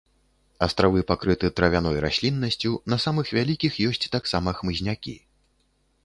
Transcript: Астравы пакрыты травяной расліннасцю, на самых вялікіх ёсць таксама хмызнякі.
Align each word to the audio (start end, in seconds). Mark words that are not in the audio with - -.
Астравы 0.67 1.01
пакрыты 1.09 1.49
травяной 1.59 1.99
расліннасцю, 2.05 2.71
на 2.93 2.97
самых 3.05 3.27
вялікіх 3.39 3.77
ёсць 3.89 4.01
таксама 4.17 4.49
хмызнякі. 4.61 5.15